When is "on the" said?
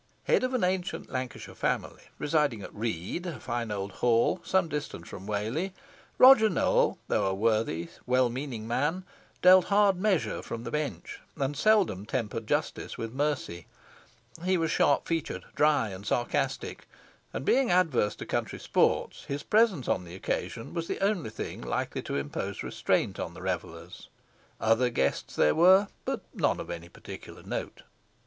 19.87-20.15, 23.19-23.41